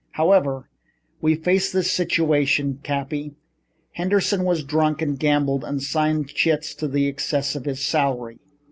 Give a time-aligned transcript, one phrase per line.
[0.13, 0.67] "However,
[1.21, 3.35] we face this situation, Cappy.
[3.91, 8.39] Henderson has drunk and gambled and signed chits in excess of his salary.